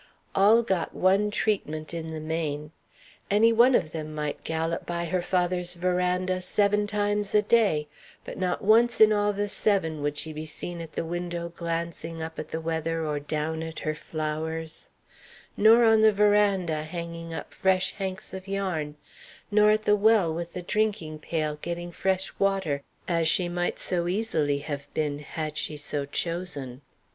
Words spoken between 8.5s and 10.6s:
once in all the seven would she be